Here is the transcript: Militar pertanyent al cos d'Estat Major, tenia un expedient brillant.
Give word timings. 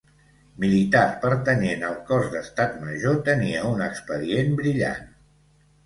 Militar 0.61 1.03
pertanyent 1.25 1.85
al 1.91 1.99
cos 2.09 2.27
d'Estat 2.33 2.75
Major, 2.87 3.23
tenia 3.31 3.63
un 3.77 3.87
expedient 3.93 4.55
brillant. 4.65 5.11